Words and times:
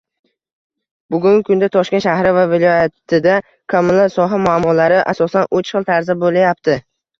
Bugungi 1.15 1.43
kunda 1.49 1.69
Toshkent 1.75 2.05
shahri 2.05 2.31
va 2.37 2.45
viloyatida 2.55 3.37
kommunal 3.75 4.11
soha 4.17 4.41
muammolari, 4.49 5.01
asosan, 5.15 5.49
uch 5.63 5.73
xil 5.77 5.89
tarzda 5.93 6.19
boʻlayapti. 6.27 6.83